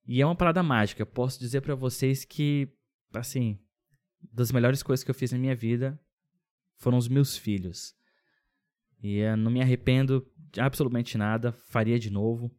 E 0.06 0.22
é 0.22 0.26
uma 0.26 0.34
parada 0.34 0.62
mágica. 0.62 1.02
Eu 1.02 1.06
posso 1.06 1.38
dizer 1.38 1.60
para 1.60 1.74
vocês 1.74 2.24
que, 2.24 2.68
assim, 3.14 3.58
das 4.32 4.50
melhores 4.50 4.82
coisas 4.82 5.04
que 5.04 5.10
eu 5.10 5.14
fiz 5.14 5.30
na 5.30 5.38
minha 5.38 5.54
vida 5.54 6.00
foram 6.78 6.98
os 6.98 7.08
meus 7.08 7.36
filhos. 7.36 7.94
E 9.02 9.18
eu 9.18 9.36
não 9.36 9.50
me 9.50 9.60
arrependo 9.60 10.26
de 10.50 10.60
absolutamente 10.60 11.16
nada, 11.16 11.52
faria 11.52 11.98
de 11.98 12.10
novo. 12.10 12.50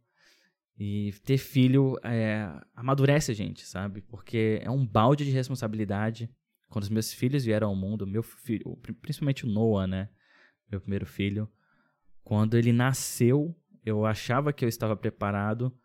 E 0.77 1.11
ter 1.25 1.37
filho 1.37 1.97
é, 2.03 2.49
amadurece 2.73 3.31
a 3.31 3.35
gente, 3.35 3.65
sabe? 3.65 4.01
Porque 4.01 4.61
é 4.63 4.69
um 4.69 4.87
balde 4.87 5.25
de 5.25 5.31
responsabilidade. 5.31 6.29
Quando 6.69 6.83
os 6.83 6.89
meus 6.89 7.11
filhos 7.11 7.43
vieram 7.43 7.67
ao 7.67 7.75
mundo, 7.75 8.07
meu 8.07 8.23
filho, 8.23 8.77
principalmente 9.01 9.45
o 9.45 9.49
Noah, 9.49 9.87
né? 9.87 10.09
meu 10.69 10.79
primeiro 10.79 11.05
filho. 11.05 11.49
Quando 12.23 12.55
ele 12.55 12.71
nasceu, 12.71 13.55
eu 13.83 14.05
achava 14.05 14.53
que 14.53 14.63
eu 14.63 14.69
estava 14.69 14.95
preparado, 14.95 15.75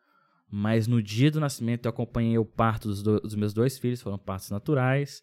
mas 0.51 0.87
no 0.87 1.03
dia 1.03 1.31
do 1.31 1.41
nascimento 1.41 1.87
eu 1.87 1.91
acompanhei 1.91 2.39
o 2.39 2.45
parto 2.45 2.89
dos, 2.89 3.03
do, 3.03 3.21
dos 3.21 3.35
meus 3.35 3.55
dois 3.55 3.79
filhos, 3.79 4.03
foram 4.03 4.19
partos 4.19 4.51
naturais, 4.51 5.23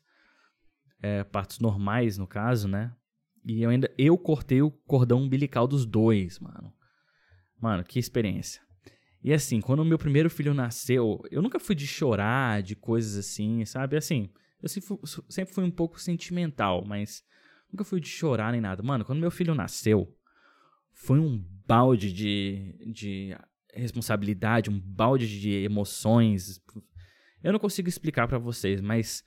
é, 1.02 1.24
partos 1.24 1.60
normais 1.60 2.18
no 2.18 2.28
caso, 2.28 2.68
né? 2.68 2.94
E 3.46 3.64
eu 3.64 3.70
ainda 3.70 3.92
eu 3.98 4.18
cortei 4.18 4.62
o 4.62 4.72
cordão 4.72 5.24
umbilical 5.24 5.68
dos 5.68 5.86
dois, 5.86 6.40
mano. 6.40 6.74
Mano, 7.60 7.84
que 7.84 8.00
experiência. 8.00 8.62
E 9.24 9.32
assim, 9.32 9.62
quando 9.62 9.82
o 9.82 9.86
meu 9.86 10.00
primeiro 10.00 10.30
filho 10.30 10.54
nasceu, 10.54 11.22
eu 11.30 11.42
nunca 11.42 11.60
fui 11.60 11.76
de 11.76 11.86
chorar, 11.86 12.62
de 12.64 12.76
coisas 12.76 13.18
assim, 13.18 13.64
sabe? 13.66 13.96
Assim, 13.96 14.30
eu 14.62 14.70
sempre 15.30 15.54
fui 15.54 15.64
um 15.64 15.72
pouco 15.72 16.00
sentimental, 16.00 16.84
mas 16.86 17.24
nunca 17.72 17.84
fui 17.84 18.00
de 18.00 18.08
chorar 18.08 18.52
nem 18.52 18.62
nada. 18.62 18.82
Mano, 18.82 19.06
quando 19.06 19.20
meu 19.20 19.32
filho 19.32 19.54
nasceu, 19.54 20.12
foi 20.92 21.20
um 21.20 21.44
balde 21.68 22.12
de, 22.12 22.76
de 22.92 23.38
responsabilidade, 23.74 24.70
um 24.70 24.80
balde 24.80 25.40
de 25.40 25.52
emoções. 25.52 26.60
Eu 27.44 27.54
não 27.54 27.60
consigo 27.60 27.90
explicar 27.90 28.28
para 28.28 28.40
vocês, 28.40 28.82
mas 28.82 29.24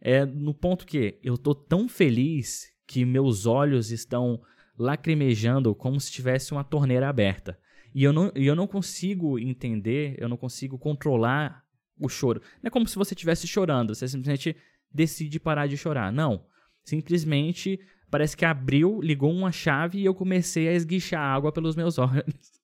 é 0.00 0.24
no 0.24 0.54
ponto 0.54 0.86
que 0.86 1.18
eu 1.22 1.36
tô 1.36 1.54
tão 1.54 1.88
feliz 1.88 2.72
que 2.88 3.04
meus 3.04 3.44
olhos 3.44 3.92
estão 3.92 4.40
lacrimejando 4.78 5.74
como 5.74 6.00
se 6.00 6.10
tivesse 6.10 6.52
uma 6.52 6.64
torneira 6.64 7.06
aberta. 7.06 7.58
E 7.94 8.02
eu 8.02 8.12
não, 8.12 8.32
eu 8.34 8.56
não 8.56 8.66
consigo 8.66 9.38
entender, 9.38 10.16
eu 10.18 10.28
não 10.28 10.38
consigo 10.38 10.78
controlar 10.78 11.62
o 12.00 12.08
choro. 12.08 12.40
Não 12.62 12.68
é 12.68 12.70
como 12.70 12.88
se 12.88 12.96
você 12.96 13.12
estivesse 13.12 13.46
chorando, 13.46 13.94
você 13.94 14.08
simplesmente 14.08 14.56
decide 14.90 15.38
parar 15.38 15.66
de 15.66 15.76
chorar. 15.76 16.10
Não. 16.10 16.46
Simplesmente 16.82 17.78
parece 18.10 18.34
que 18.34 18.44
abriu, 18.46 19.00
ligou 19.02 19.30
uma 19.30 19.52
chave 19.52 19.98
e 19.98 20.04
eu 20.06 20.14
comecei 20.14 20.66
a 20.68 20.72
esguichar 20.72 21.20
água 21.20 21.52
pelos 21.52 21.76
meus 21.76 21.98
olhos. 21.98 22.58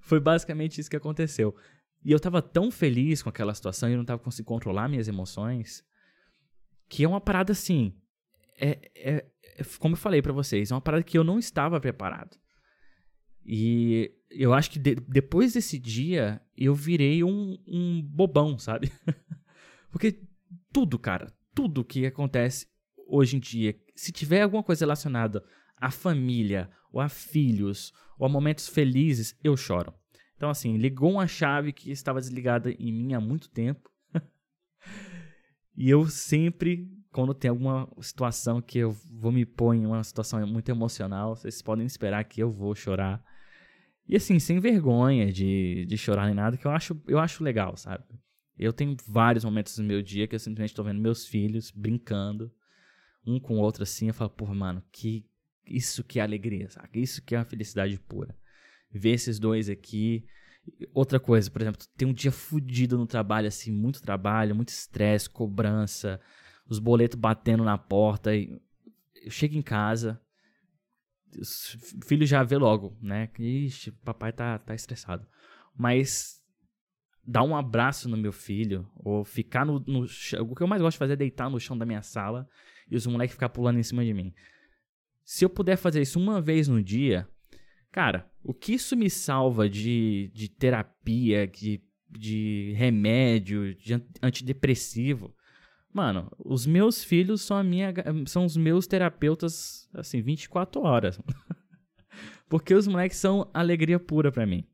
Foi 0.00 0.18
basicamente 0.18 0.80
isso 0.80 0.88
que 0.88 0.96
aconteceu. 0.96 1.54
E 2.02 2.10
eu 2.10 2.18
tava 2.18 2.40
tão 2.40 2.70
feliz 2.70 3.22
com 3.22 3.28
aquela 3.28 3.54
situação 3.54 3.90
e 3.90 3.92
eu 3.92 3.98
não 3.98 4.06
tava 4.06 4.22
conseguindo 4.22 4.48
controlar 4.48 4.88
minhas 4.88 5.06
emoções, 5.06 5.84
que 6.88 7.04
é 7.04 7.08
uma 7.08 7.20
parada 7.20 7.52
assim. 7.52 7.94
É, 8.60 8.78
é, 8.94 9.26
é 9.56 9.64
como 9.78 9.94
eu 9.94 9.98
falei 9.98 10.20
para 10.20 10.32
vocês, 10.32 10.70
é 10.70 10.74
uma 10.74 10.80
parada 10.80 11.02
que 11.02 11.16
eu 11.16 11.24
não 11.24 11.38
estava 11.38 11.80
preparado. 11.80 12.36
E 13.44 14.12
eu 14.30 14.52
acho 14.52 14.70
que 14.70 14.78
de, 14.78 14.94
depois 14.94 15.54
desse 15.54 15.78
dia 15.78 16.40
eu 16.56 16.74
virei 16.74 17.24
um, 17.24 17.58
um 17.66 18.02
bobão, 18.02 18.58
sabe? 18.58 18.92
Porque 19.90 20.20
tudo, 20.72 20.98
cara, 20.98 21.32
tudo 21.54 21.84
que 21.84 22.06
acontece 22.06 22.66
hoje 23.08 23.36
em 23.36 23.40
dia, 23.40 23.76
se 23.96 24.12
tiver 24.12 24.42
alguma 24.42 24.62
coisa 24.62 24.84
relacionada 24.84 25.44
à 25.76 25.90
família, 25.90 26.70
ou 26.92 27.00
a 27.00 27.08
filhos, 27.08 27.92
ou 28.18 28.26
a 28.26 28.28
momentos 28.28 28.68
felizes, 28.68 29.36
eu 29.42 29.56
choro. 29.56 29.94
Então, 30.36 30.50
assim, 30.50 30.76
ligou 30.76 31.12
uma 31.12 31.26
chave 31.26 31.72
que 31.72 31.90
estava 31.90 32.20
desligada 32.20 32.70
em 32.72 32.92
mim 32.92 33.14
há 33.14 33.20
muito 33.20 33.50
tempo. 33.50 33.90
e 35.76 35.90
eu 35.90 36.06
sempre, 36.06 36.88
quando 37.12 37.34
tem 37.34 37.48
alguma 37.48 37.88
situação 38.00 38.60
que 38.60 38.78
eu 38.78 38.92
vou 39.10 39.32
me 39.32 39.44
pôr 39.44 39.74
em 39.74 39.86
uma 39.86 40.02
situação 40.04 40.44
muito 40.46 40.68
emocional, 40.68 41.34
vocês 41.34 41.60
podem 41.60 41.84
esperar 41.84 42.24
que 42.24 42.40
eu 42.40 42.50
vou 42.50 42.74
chorar. 42.74 43.22
E 44.06 44.16
assim, 44.16 44.38
sem 44.38 44.60
vergonha 44.60 45.32
de, 45.32 45.84
de 45.86 45.98
chorar 45.98 46.26
nem 46.26 46.34
nada, 46.34 46.56
que 46.56 46.66
eu 46.66 46.70
acho, 46.70 47.00
eu 47.06 47.18
acho 47.18 47.42
legal, 47.42 47.76
sabe? 47.76 48.04
Eu 48.56 48.72
tenho 48.72 48.96
vários 49.06 49.44
momentos 49.44 49.76
no 49.78 49.84
meu 49.84 50.02
dia 50.02 50.26
que 50.26 50.34
eu 50.34 50.38
simplesmente 50.38 50.70
estou 50.70 50.84
vendo 50.84 51.00
meus 51.00 51.26
filhos 51.26 51.70
brincando, 51.70 52.52
um 53.26 53.40
com 53.40 53.56
o 53.56 53.60
outro 53.60 53.82
assim, 53.82 54.08
eu 54.08 54.14
falo, 54.14 54.30
porra, 54.30 54.54
mano, 54.54 54.82
que 54.92 55.26
isso 55.66 56.04
que 56.04 56.18
é 56.18 56.22
alegria, 56.22 56.68
sabe? 56.68 57.00
Isso 57.00 57.22
que 57.22 57.34
é 57.34 57.38
uma 57.38 57.44
felicidade 57.44 57.98
pura. 57.98 58.36
Ver 58.90 59.10
esses 59.10 59.38
dois 59.38 59.68
aqui. 59.68 60.24
Outra 60.92 61.18
coisa, 61.18 61.50
por 61.50 61.62
exemplo, 61.62 61.86
tem 61.96 62.06
um 62.06 62.12
dia 62.12 62.32
fudido 62.32 62.98
no 62.98 63.06
trabalho, 63.06 63.48
assim, 63.48 63.70
muito 63.70 64.02
trabalho, 64.02 64.54
muito 64.54 64.68
estresse, 64.68 65.28
cobrança, 65.28 66.20
os 66.70 66.78
boletos 66.78 67.18
batendo 67.18 67.64
na 67.64 67.76
porta. 67.76 68.34
E 68.34 68.58
eu 69.22 69.30
chego 69.30 69.56
em 69.56 69.62
casa, 69.62 70.20
o 71.36 72.04
filho 72.06 72.24
já 72.24 72.42
vê 72.42 72.56
logo, 72.56 72.96
né? 73.02 73.28
Ixi, 73.38 73.90
papai 73.90 74.32
tá, 74.32 74.58
tá 74.58 74.74
estressado. 74.74 75.26
Mas 75.76 76.40
dar 77.26 77.42
um 77.42 77.56
abraço 77.56 78.08
no 78.08 78.16
meu 78.16 78.32
filho, 78.32 78.88
ou 78.96 79.24
ficar 79.24 79.66
no, 79.66 79.80
no 79.80 80.06
chão. 80.06 80.42
O 80.48 80.54
que 80.54 80.62
eu 80.62 80.66
mais 80.66 80.80
gosto 80.80 80.94
de 80.94 80.98
fazer 80.98 81.12
é 81.14 81.16
deitar 81.16 81.50
no 81.50 81.60
chão 81.60 81.76
da 81.76 81.84
minha 81.84 82.02
sala 82.02 82.48
e 82.88 82.96
os 82.96 83.06
moleques 83.06 83.34
ficar 83.34 83.48
pulando 83.48 83.78
em 83.78 83.82
cima 83.82 84.04
de 84.04 84.14
mim. 84.14 84.32
Se 85.24 85.44
eu 85.44 85.50
puder 85.50 85.76
fazer 85.76 86.00
isso 86.00 86.18
uma 86.18 86.40
vez 86.40 86.66
no 86.66 86.82
dia, 86.82 87.28
cara, 87.92 88.30
o 88.42 88.54
que 88.54 88.74
isso 88.74 88.96
me 88.96 89.10
salva 89.10 89.68
de, 89.68 90.30
de 90.34 90.48
terapia, 90.48 91.46
de, 91.46 91.80
de 92.08 92.72
remédio, 92.76 93.74
de 93.76 94.02
antidepressivo? 94.22 95.34
Mano, 95.92 96.30
os 96.38 96.66
meus 96.66 97.02
filhos 97.02 97.42
são 97.42 97.56
a 97.56 97.64
minha 97.64 97.92
são 98.26 98.44
os 98.44 98.56
meus 98.56 98.86
terapeutas 98.86 99.88
assim 99.92 100.22
24 100.22 100.80
horas. 100.82 101.20
Porque 102.48 102.74
os 102.74 102.86
moleques 102.86 103.18
são 103.18 103.50
alegria 103.52 103.98
pura 103.98 104.30
para 104.30 104.46
mim. 104.46 104.64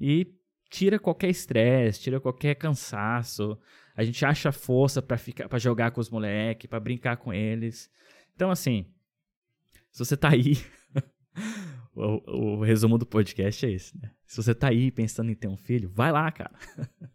E 0.00 0.32
tira 0.70 0.98
qualquer 0.98 1.30
estresse, 1.30 2.00
tira 2.00 2.20
qualquer 2.20 2.54
cansaço. 2.54 3.58
A 3.96 4.04
gente 4.04 4.24
acha 4.24 4.52
força 4.52 5.02
para 5.02 5.16
ficar 5.16 5.48
para 5.48 5.58
jogar 5.58 5.90
com 5.90 6.00
os 6.00 6.10
moleques, 6.10 6.68
para 6.68 6.80
brincar 6.80 7.16
com 7.16 7.32
eles. 7.32 7.90
Então 8.34 8.50
assim, 8.50 8.86
se 9.96 10.04
você 10.04 10.16
tá 10.16 10.28
aí. 10.30 10.58
o, 11.96 12.58
o, 12.58 12.62
resumo 12.62 12.98
do 12.98 13.06
podcast 13.06 13.64
é 13.64 13.70
esse, 13.70 13.96
né? 13.98 14.10
Se 14.26 14.36
você 14.36 14.54
tá 14.54 14.68
aí 14.68 14.90
pensando 14.90 15.30
em 15.30 15.34
ter 15.34 15.48
um 15.48 15.56
filho, 15.56 15.88
vai 15.88 16.12
lá, 16.12 16.30
cara. 16.30 16.52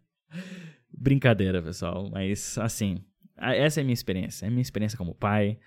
Brincadeira, 0.91 1.61
pessoal. 1.61 2.09
Mas, 2.09 2.57
assim, 2.57 3.05
essa 3.41 3.79
é 3.79 3.81
a 3.81 3.83
minha 3.83 3.93
experiência. 3.93 4.45
É 4.45 4.47
a 4.47 4.51
minha 4.51 4.61
experiência 4.61 4.97
como 4.97 5.15
pai. 5.15 5.57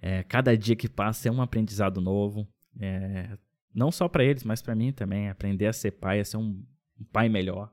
É, 0.00 0.22
cada 0.24 0.56
dia 0.56 0.76
que 0.76 0.88
passa 0.88 1.28
é 1.28 1.32
um 1.32 1.42
aprendizado 1.42 2.00
novo. 2.00 2.46
É, 2.80 3.36
não 3.74 3.90
só 3.90 4.08
para 4.08 4.24
eles, 4.24 4.44
mas 4.44 4.62
para 4.62 4.74
mim 4.74 4.92
também. 4.92 5.28
Aprender 5.28 5.66
a 5.66 5.72
ser 5.72 5.92
pai, 5.92 6.20
a 6.20 6.24
ser 6.24 6.36
um, 6.36 6.64
um 7.00 7.04
pai 7.04 7.28
melhor. 7.28 7.72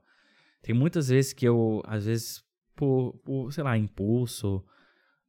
Tem 0.62 0.74
muitas 0.74 1.08
vezes 1.08 1.32
que 1.32 1.46
eu, 1.46 1.82
às 1.86 2.06
vezes, 2.06 2.42
por, 2.74 3.12
por 3.24 3.52
sei 3.52 3.62
lá, 3.62 3.76
impulso, 3.76 4.64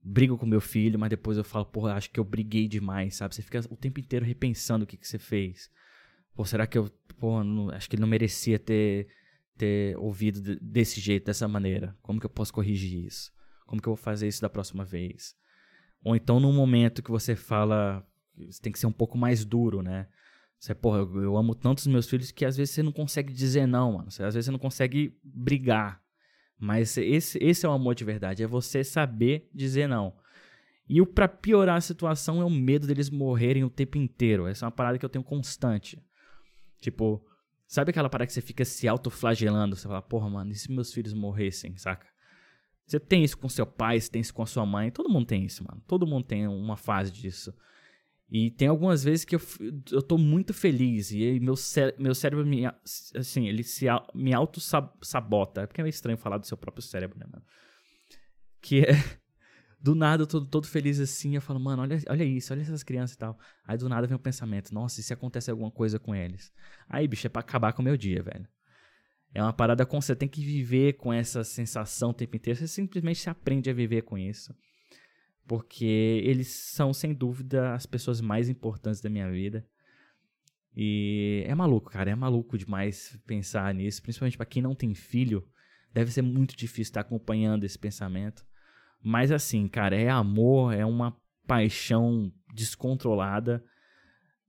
brigo 0.02 0.38
com 0.38 0.46
meu 0.46 0.62
filho, 0.62 1.00
mas 1.00 1.10
depois 1.10 1.38
eu 1.38 1.44
falo, 1.44 1.66
porra, 1.66 1.94
acho 1.94 2.10
que 2.12 2.20
eu 2.20 2.24
briguei 2.24 2.68
demais, 2.68 3.16
sabe? 3.16 3.36
Você 3.36 3.42
fica 3.42 3.60
o 3.70 3.76
tempo 3.76 4.00
inteiro 4.00 4.26
repensando 4.26 4.84
o 4.84 4.88
que, 4.88 4.96
que 4.96 5.08
você 5.08 5.18
fez. 5.18 5.70
Pô, 6.36 6.46
será 6.46 6.68
que 6.68 6.78
eu, 6.78 6.90
pô, 7.20 7.44
não, 7.44 7.70
acho 7.70 7.90
que 7.90 7.96
ele 7.96 8.02
não 8.02 8.08
merecia 8.08 8.60
ter, 8.60 9.08
ter 9.58 9.98
ouvido 9.98 10.58
desse 10.62 11.02
jeito, 11.02 11.26
dessa 11.26 11.48
maneira? 11.48 11.98
Como 12.02 12.20
que 12.20 12.26
eu 12.26 12.30
posso 12.30 12.54
corrigir 12.54 13.06
isso? 13.06 13.34
Como 13.66 13.82
que 13.82 13.88
eu 13.88 13.96
vou 13.96 14.04
fazer 14.04 14.28
isso 14.28 14.42
da 14.42 14.50
próxima 14.50 14.86
vez? 14.86 15.36
Ou 16.04 16.16
então 16.16 16.40
num 16.40 16.54
momento 16.54 17.02
que 17.02 17.12
você 17.12 17.36
fala, 17.36 18.06
você 18.38 18.62
tem 18.62 18.72
que 18.72 18.80
ser 18.80 18.88
um 18.88 18.92
pouco 18.92 19.18
mais 19.18 19.44
duro, 19.44 19.82
né? 19.82 20.08
Você, 20.60 20.74
porra, 20.74 21.00
eu, 21.00 21.22
eu 21.22 21.38
amo 21.38 21.54
tanto 21.54 21.80
os 21.80 21.88
meus 21.88 22.10
filhos 22.10 22.32
que 22.32 22.46
às 22.46 22.58
vezes 22.58 22.74
você 22.74 22.84
não 22.84 22.92
consegue 22.92 23.34
dizer 23.34 23.68
não, 23.68 23.94
mano. 23.94 24.10
Você, 24.10 24.24
às 24.24 24.34
vezes 24.34 24.46
você 24.46 24.52
não 24.52 24.60
consegue 24.60 25.18
brigar. 25.24 26.02
Mas 26.58 26.98
esse, 26.98 27.38
esse 27.42 27.66
é 27.66 27.70
o 27.70 27.72
amor 27.72 27.96
de 27.96 28.06
verdade, 28.06 28.42
é 28.42 28.48
você 28.48 28.84
saber 28.84 29.50
dizer 29.54 29.88
não. 29.88 30.16
E 30.88 31.02
o 31.02 31.06
para 31.06 31.28
piorar 31.28 31.78
a 31.78 31.82
situação 31.82 32.42
é 32.42 32.46
o 32.46 32.50
medo 32.50 32.88
deles 32.88 33.10
morrerem 33.10 33.64
o 33.64 33.70
tempo 33.70 33.98
inteiro. 33.98 34.48
Essa 34.48 34.66
é 34.66 34.68
uma 34.68 34.72
parada 34.72 34.98
que 34.98 35.06
eu 35.06 35.10
tenho 35.10 35.24
constante. 35.24 36.02
Tipo, 36.80 37.26
sabe 37.68 37.90
aquela 37.90 38.10
parada 38.10 38.28
que 38.28 38.34
você 38.34 38.42
fica 38.42 38.64
se 38.64 38.88
autoflagelando? 38.88 39.76
Você 39.76 39.88
fala, 39.88 40.02
porra, 40.02 40.30
mano, 40.30 40.52
e 40.52 40.56
se 40.56 40.72
meus 40.72 40.94
filhos 40.94 41.14
morressem, 41.14 41.76
saca? 41.78 42.08
Você 42.86 43.00
tem 43.00 43.24
isso 43.24 43.38
com 43.38 43.50
seu 43.50 43.66
pai, 43.66 44.00
você 44.00 44.10
tem 44.10 44.22
isso 44.22 44.34
com 44.34 44.44
a 44.44 44.46
sua 44.46 44.66
mãe. 44.66 44.92
Todo 44.92 45.10
mundo 45.10 45.26
tem 45.26 45.44
isso, 45.44 45.64
mano. 45.64 45.82
Todo 45.88 46.06
mundo 46.06 46.26
tem 46.26 46.48
uma 46.48 46.78
fase 46.78 47.12
disso. 47.12 47.54
E 48.30 48.52
tem 48.52 48.68
algumas 48.68 49.04
vezes 49.04 49.24
que 49.24 49.36
eu, 49.36 49.42
eu 49.92 50.02
tô 50.02 50.18
muito 50.18 50.54
feliz 50.54 51.12
e 51.12 51.40
meu, 51.40 51.56
cé 51.56 51.96
meu 51.98 52.16
cérebro 52.16 52.46
me, 52.46 52.64
assim, 53.16 53.48
ele 53.48 53.64
se, 53.64 53.86
me 54.14 54.34
auto-sabota. 54.34 55.62
É 55.62 55.68
porque 55.68 55.82
é 55.82 55.84
meio 55.84 55.92
estranho 55.92 56.18
falar 56.18 56.38
do 56.38 56.48
seu 56.48 56.58
próprio 56.58 56.82
cérebro, 56.82 57.18
né, 57.20 57.26
mano? 57.32 57.46
Que 58.62 58.82
é, 58.82 58.94
do 59.80 59.94
nada 59.94 60.24
eu 60.24 60.28
tô 60.28 60.44
todo 60.44 60.68
feliz 60.68 61.00
assim, 61.00 61.36
eu 61.36 61.42
falo, 61.42 61.60
mano, 61.60 61.84
olha, 61.84 61.98
olha 62.10 62.24
isso, 62.24 62.52
olha 62.52 62.62
essas 62.62 62.84
crianças 62.84 63.16
e 63.16 63.20
tal. 63.20 63.38
Aí 63.64 63.78
do 63.78 63.88
nada 63.88 64.08
vem 64.08 64.16
o 64.16 64.20
pensamento, 64.20 64.74
nossa, 64.74 65.00
e 65.00 65.04
se 65.04 65.14
acontece 65.14 65.52
alguma 65.52 65.72
coisa 65.72 66.00
com 66.00 66.16
eles? 66.16 66.52
Aí, 66.90 67.08
bicho, 67.08 67.28
é 67.28 67.30
pra 67.30 67.42
acabar 67.42 67.74
com 67.74 67.82
o 67.82 67.86
meu 67.86 67.96
dia, 67.96 68.24
velho. 68.24 68.48
É 69.36 69.44
uma 69.44 69.54
parada 69.54 69.86
com 69.86 70.02
você 70.02 70.16
tem 70.16 70.28
que 70.28 70.44
viver 70.44 70.94
com 70.94 71.14
essa 71.14 71.44
sensação 71.44 72.10
o 72.10 72.14
tempo 72.14 72.36
inteiro. 72.36 72.58
Você 72.58 72.68
simplesmente 72.68 73.20
se 73.20 73.30
aprende 73.30 73.70
a 73.70 73.74
viver 73.74 74.02
com 74.02 74.18
isso 74.18 74.56
porque 75.48 76.22
eles 76.24 76.48
são 76.48 76.94
sem 76.94 77.14
dúvida 77.14 77.74
as 77.74 77.86
pessoas 77.86 78.20
mais 78.22 78.50
importantes 78.50 79.02
da 79.02 79.10
minha 79.10 79.30
vida. 79.30 79.66
E 80.76 81.44
é 81.48 81.56
maluco, 81.56 81.90
cara, 81.90 82.10
é 82.10 82.16
maluco 82.16 82.58
demais 82.58 83.18
pensar 83.26 83.74
nisso, 83.74 84.02
principalmente 84.02 84.38
para 84.38 84.46
quem 84.46 84.62
não 84.62 84.76
tem 84.76 84.94
filho. 84.94 85.48
Deve 85.94 86.12
ser 86.12 86.22
muito 86.22 86.56
difícil 86.56 86.90
estar 86.90 87.02
acompanhando 87.02 87.64
esse 87.64 87.80
pensamento. 87.80 88.46
Mas 89.02 89.32
assim, 89.32 89.68
cara, 89.68 89.96
é 89.96 90.10
amor, 90.10 90.74
é 90.74 90.86
uma 90.86 91.16
paixão 91.48 92.34
descontrolada 92.54 93.64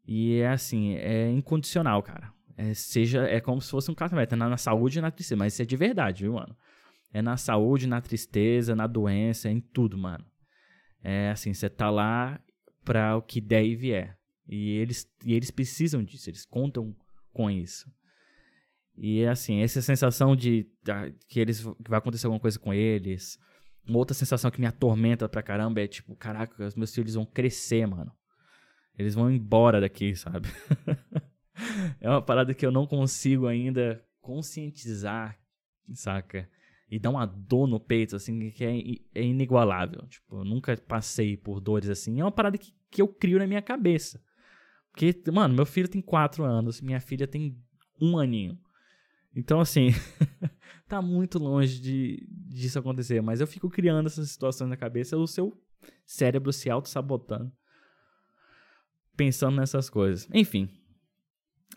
e 0.04 0.36
é 0.38 0.48
assim, 0.48 0.94
é 0.94 1.30
incondicional, 1.30 2.02
cara. 2.02 2.32
É, 2.56 2.72
seja, 2.72 3.24
é 3.24 3.40
como 3.40 3.60
se 3.60 3.70
fosse 3.70 3.90
um 3.90 3.94
casamento, 3.94 4.32
é 4.32 4.36
na, 4.36 4.48
na 4.48 4.56
saúde 4.56 4.98
e 4.98 5.02
na 5.02 5.10
tristeza, 5.10 5.38
mas 5.38 5.52
isso 5.52 5.62
é 5.62 5.64
de 5.64 5.76
verdade, 5.76 6.24
viu, 6.24 6.34
mano? 6.34 6.56
É 7.12 7.20
na 7.20 7.36
saúde, 7.36 7.86
na 7.86 8.00
tristeza, 8.00 8.74
na 8.74 8.86
doença, 8.86 9.48
é 9.48 9.52
em 9.52 9.60
tudo, 9.60 9.98
mano. 9.98 10.24
É 11.02 11.30
assim, 11.30 11.52
você 11.52 11.68
tá 11.68 11.90
lá 11.90 12.40
para 12.84 13.16
o 13.16 13.22
que 13.22 13.40
der 13.40 13.64
e 13.64 13.76
vier. 13.76 14.18
E 14.48 14.70
eles, 14.78 15.06
e 15.24 15.34
eles 15.34 15.50
precisam 15.50 16.02
disso, 16.02 16.30
eles 16.30 16.46
contam 16.46 16.94
com 17.32 17.50
isso. 17.50 17.90
E 18.96 19.26
assim, 19.26 19.60
essa 19.60 19.82
sensação 19.82 20.34
de, 20.34 20.66
de 20.82 21.12
que 21.28 21.38
eles 21.38 21.60
que 21.60 21.90
vai 21.90 21.98
acontecer 21.98 22.26
alguma 22.26 22.40
coisa 22.40 22.58
com 22.58 22.72
eles. 22.72 23.38
Uma 23.86 23.98
outra 23.98 24.14
sensação 24.14 24.50
que 24.50 24.60
me 24.60 24.66
atormenta 24.66 25.28
pra 25.28 25.42
caramba 25.42 25.80
é 25.80 25.86
tipo, 25.86 26.16
caraca, 26.16 26.66
os 26.66 26.74
meus 26.74 26.94
filhos 26.94 27.14
vão 27.14 27.26
crescer, 27.26 27.86
mano. 27.86 28.10
Eles 28.98 29.14
vão 29.14 29.30
embora 29.30 29.80
daqui, 29.80 30.16
sabe? 30.16 30.48
é 32.00 32.08
uma 32.08 32.22
parada 32.22 32.54
que 32.54 32.64
eu 32.64 32.70
não 32.70 32.86
consigo 32.86 33.46
ainda 33.46 34.04
conscientizar, 34.20 35.38
saca? 35.94 36.48
E 36.90 36.98
dá 36.98 37.10
uma 37.10 37.26
dor 37.26 37.66
no 37.66 37.80
peito, 37.80 38.14
assim, 38.14 38.50
que 38.50 38.64
é, 38.64 39.20
é 39.20 39.24
inigualável. 39.24 40.06
Tipo, 40.06 40.38
eu 40.38 40.44
nunca 40.44 40.76
passei 40.76 41.36
por 41.36 41.60
dores 41.60 41.88
assim. 41.88 42.20
É 42.20 42.24
uma 42.24 42.30
parada 42.30 42.56
que, 42.56 42.72
que 42.90 43.02
eu 43.02 43.08
crio 43.08 43.38
na 43.38 43.46
minha 43.46 43.62
cabeça. 43.62 44.22
Porque, 44.92 45.14
mano, 45.32 45.54
meu 45.54 45.66
filho 45.66 45.88
tem 45.88 46.00
quatro 46.00 46.44
anos, 46.44 46.80
minha 46.80 47.00
filha 47.00 47.26
tem 47.26 47.60
um 48.00 48.18
aninho. 48.18 48.58
Então, 49.34 49.60
assim, 49.60 49.88
tá 50.88 51.02
muito 51.02 51.38
longe 51.38 51.80
de, 51.80 52.26
disso 52.30 52.78
acontecer. 52.78 53.20
Mas 53.20 53.40
eu 53.40 53.46
fico 53.46 53.68
criando 53.68 54.06
essas 54.06 54.30
situações 54.30 54.70
na 54.70 54.76
cabeça, 54.76 55.16
o 55.16 55.26
seu 55.26 55.52
cérebro 56.06 56.52
se 56.52 56.70
auto-sabotando, 56.70 57.52
pensando 59.16 59.56
nessas 59.56 59.90
coisas. 59.90 60.28
Enfim, 60.32 60.70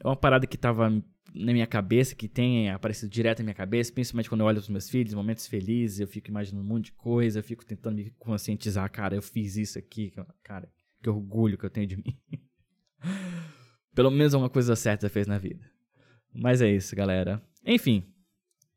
é 0.03 0.07
uma 0.07 0.15
parada 0.15 0.47
que 0.47 0.57
tava 0.57 0.89
na 1.33 1.53
minha 1.53 1.67
cabeça, 1.67 2.15
que 2.15 2.27
tem 2.27 2.69
aparecido 2.69 3.11
direto 3.11 3.39
na 3.39 3.45
minha 3.45 3.55
cabeça, 3.55 3.91
principalmente 3.91 4.29
quando 4.29 4.41
eu 4.41 4.47
olho 4.47 4.59
os 4.59 4.69
meus 4.69 4.89
filhos, 4.89 5.13
momentos 5.13 5.47
felizes, 5.47 5.99
eu 5.99 6.07
fico 6.07 6.29
imaginando 6.29 6.65
um 6.65 6.67
monte 6.67 6.85
de 6.85 6.91
coisa, 6.93 7.39
eu 7.39 7.43
fico 7.43 7.65
tentando 7.65 7.95
me 7.95 8.09
conscientizar, 8.17 8.89
cara, 8.91 9.15
eu 9.15 9.21
fiz 9.21 9.55
isso 9.55 9.77
aqui, 9.77 10.13
cara, 10.43 10.67
que 11.01 11.09
orgulho 11.09 11.57
que 11.57 11.65
eu 11.65 11.69
tenho 11.69 11.87
de 11.87 11.97
mim. 11.97 12.17
Pelo 13.93 14.11
menos 14.11 14.33
uma 14.33 14.49
coisa 14.49 14.75
certa 14.75 15.09
fez 15.09 15.27
na 15.27 15.37
vida. 15.37 15.63
Mas 16.33 16.61
é 16.61 16.69
isso, 16.69 16.95
galera. 16.95 17.41
Enfim, 17.65 18.05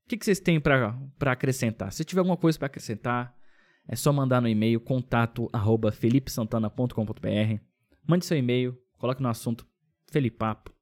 o 0.04 0.08
que, 0.08 0.16
que 0.16 0.24
vocês 0.24 0.40
têm 0.40 0.60
para 0.60 0.98
acrescentar? 1.20 1.92
Se 1.92 2.04
tiver 2.04 2.20
alguma 2.20 2.36
coisa 2.36 2.58
para 2.58 2.66
acrescentar, 2.66 3.34
é 3.86 3.96
só 3.96 4.12
mandar 4.12 4.40
no 4.40 4.48
e-mail 4.48 4.80
contato 4.80 5.48
arroba 5.52 5.92
felipesantana.com.br. 5.92 7.62
Mande 8.06 8.24
seu 8.24 8.36
e-mail, 8.36 8.76
coloque 8.98 9.22
no 9.22 9.28
assunto 9.28 9.66
Felipapo. 10.10 10.72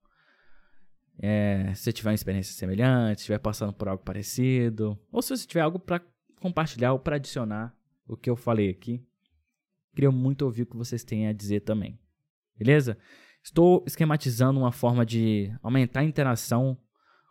É, 1.23 1.73
se 1.75 1.83
você 1.83 1.93
tiver 1.93 2.11
uma 2.11 2.15
experiência 2.15 2.55
semelhante, 2.55 3.19
se 3.19 3.23
estiver 3.23 3.39
passando 3.39 3.75
por 3.75 3.89
algo 3.89 4.03
parecido, 4.03 4.99
ou 5.13 5.21
se 5.21 5.37
você 5.37 5.47
tiver 5.47 5.61
algo 5.61 5.79
para 5.79 6.01
compartilhar 6.41 6.93
ou 6.93 6.99
para 6.99 7.17
adicionar 7.17 7.77
o 8.09 8.17
que 8.17 8.31
eu 8.31 8.37
falei 8.37 8.71
aqui, 8.71 9.05
queria 9.95 10.11
muito 10.11 10.43
ouvir 10.43 10.63
o 10.63 10.67
que 10.67 10.77
vocês 10.77 11.05
têm 11.05 11.29
a 11.29 11.33
dizer 11.33 11.61
também. 11.61 11.99
Beleza? 12.57 12.97
Estou 13.43 13.85
esquematizando 13.87 14.59
uma 14.59 14.73
forma 14.73 15.05
de 15.05 15.53
aumentar 15.63 16.01
a 16.01 16.05
interação 16.05 16.77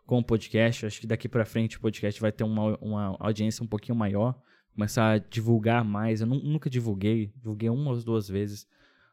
com 0.06 0.18
o 0.18 0.24
podcast. 0.24 0.86
Acho 0.86 1.00
que 1.00 1.06
daqui 1.06 1.28
para 1.28 1.44
frente 1.44 1.76
o 1.76 1.80
podcast 1.80 2.20
vai 2.20 2.32
ter 2.32 2.44
uma, 2.44 2.76
uma 2.78 3.16
audiência 3.18 3.62
um 3.62 3.66
pouquinho 3.66 3.96
maior. 3.96 4.40
Começar 4.74 5.12
a 5.12 5.18
divulgar 5.18 5.84
mais. 5.84 6.20
Eu 6.20 6.26
nunca 6.26 6.70
divulguei, 6.70 7.32
divulguei 7.36 7.70
uma 7.70 7.90
ou 7.90 8.02
duas 8.02 8.28
vezes 8.28 8.66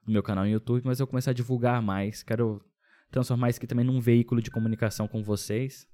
no 0.05 0.13
meu 0.13 0.23
canal 0.23 0.43
no 0.45 0.51
YouTube, 0.51 0.83
mas 0.85 0.99
eu 0.99 1.07
começar 1.07 1.31
a 1.31 1.33
divulgar 1.35 1.81
mais. 1.81 2.23
Quero 2.23 2.63
transformar 3.11 3.49
isso 3.49 3.59
aqui 3.59 3.67
também 3.67 3.85
num 3.85 3.99
veículo 3.99 4.41
de 4.41 4.51
comunicação 4.51 5.07
com 5.07 5.23
vocês. 5.23 5.87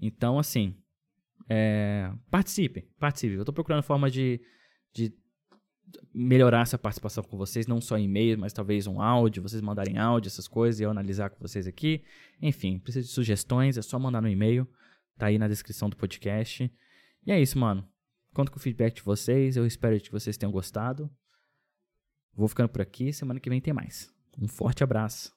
Então, 0.00 0.38
assim, 0.38 0.76
é, 1.48 2.12
participem, 2.30 2.88
participem. 2.98 3.36
Eu 3.36 3.42
estou 3.42 3.54
procurando 3.54 3.82
forma 3.82 4.10
de, 4.10 4.40
de 4.92 5.12
melhorar 6.12 6.62
essa 6.62 6.78
participação 6.78 7.22
com 7.22 7.36
vocês, 7.36 7.66
não 7.66 7.80
só 7.80 7.98
e-mail, 7.98 8.38
mas 8.38 8.52
talvez 8.52 8.86
um 8.86 9.00
áudio, 9.00 9.42
vocês 9.42 9.62
mandarem 9.62 9.98
áudio, 9.98 10.28
essas 10.28 10.48
coisas, 10.48 10.80
e 10.80 10.82
eu 10.82 10.90
analisar 10.90 11.30
com 11.30 11.38
vocês 11.40 11.66
aqui. 11.66 12.02
Enfim, 12.40 12.78
precisa 12.78 13.06
de 13.06 13.12
sugestões, 13.12 13.78
é 13.78 13.82
só 13.82 13.98
mandar 13.98 14.20
no 14.20 14.28
e-mail, 14.28 14.68
tá 15.16 15.26
aí 15.26 15.38
na 15.38 15.48
descrição 15.48 15.88
do 15.88 15.96
podcast. 15.96 16.70
E 17.26 17.32
é 17.32 17.40
isso, 17.40 17.58
mano. 17.58 17.88
Conto 18.34 18.50
com 18.50 18.58
o 18.58 18.60
feedback 18.60 18.96
de 18.96 19.02
vocês, 19.02 19.56
eu 19.56 19.64
espero 19.64 19.98
que 20.00 20.10
vocês 20.10 20.36
tenham 20.36 20.50
gostado. 20.50 21.10
Vou 22.34 22.48
ficando 22.48 22.68
por 22.68 22.82
aqui, 22.82 23.12
semana 23.12 23.38
que 23.38 23.48
vem 23.48 23.60
tem 23.60 23.72
mais. 23.72 24.12
Um 24.36 24.48
forte 24.48 24.82
abraço 24.82 25.32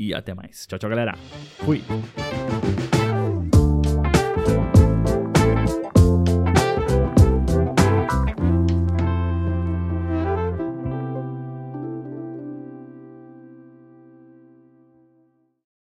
e 0.00 0.14
até 0.14 0.32
mais. 0.34 0.66
Tchau, 0.66 0.78
tchau, 0.78 0.88
galera. 0.88 1.14
Fui. 1.64 1.82